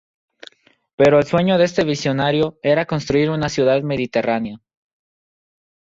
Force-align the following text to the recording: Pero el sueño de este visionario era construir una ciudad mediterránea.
Pero 0.95 1.19
el 1.19 1.27
sueño 1.27 1.59
de 1.59 1.65
este 1.65 1.83
visionario 1.83 2.57
era 2.63 2.87
construir 2.87 3.29
una 3.29 3.49
ciudad 3.49 3.83
mediterránea. 3.83 4.57